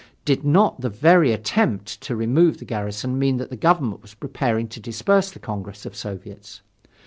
[0.25, 4.67] Did not the very attempt to remove the garrison mean that the Government was preparing
[4.69, 6.63] to disperse the Congress of Soviets?